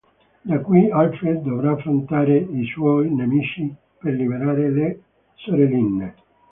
Da 0.43 0.59
qui 0.61 0.89
Alfred 0.89 1.43
dovrà 1.43 1.73
affrontare 1.73 2.35
i 2.39 2.65
suoi 2.65 3.13
nemici 3.13 3.71
per 3.99 4.13
liberare 4.15 4.71
le 4.71 5.01
sorelline. 5.35 6.15